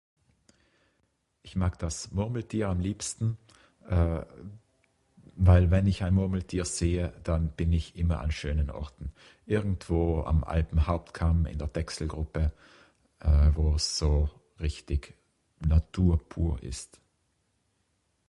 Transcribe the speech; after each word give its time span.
Ich 1.43 1.55
mag 1.55 1.77
das 1.77 2.09
Murmeltier 2.09 2.69
am 2.69 2.79
liebsten, 2.79 3.37
eh 3.87 4.21
weil 5.35 5.69
wenn 5.71 5.85
ich 5.85 6.01
ein 6.03 6.15
Murmeltier 6.15 6.65
sehe, 6.65 7.13
dann 7.23 7.49
bin 7.51 7.71
ich 7.71 7.95
immer 7.95 8.19
an 8.19 8.31
schönen 8.31 8.69
Orten. 8.71 9.11
Irgendwo 9.45 10.23
am 10.23 10.43
Alpenhauptkam 10.43 11.45
in 11.45 11.57
der 11.59 11.67
Dechselgruppe 11.67 12.51
eh 13.21 13.51
wos 13.55 13.95
so 13.99 14.29
richtig 14.59 15.15
Natur 15.59 16.17
pur 16.29 16.61
ist. 16.63 16.99